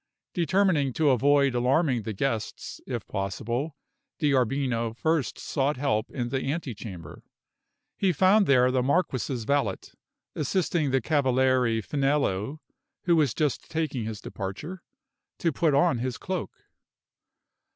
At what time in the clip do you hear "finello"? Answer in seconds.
11.83-12.61